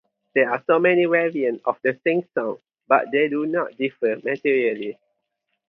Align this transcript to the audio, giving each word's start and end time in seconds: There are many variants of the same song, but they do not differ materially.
There 0.33 0.49
are 0.49 0.79
many 0.79 1.05
variants 1.05 1.63
of 1.63 1.77
the 1.83 1.93
same 2.03 2.23
song, 2.33 2.57
but 2.87 3.11
they 3.11 3.29
do 3.29 3.45
not 3.45 3.77
differ 3.77 4.15
materially. 4.23 4.97